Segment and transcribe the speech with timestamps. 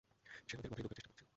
[0.47, 1.23] সে ওদের মাথায় ঢোকার চেষ্টা করছে।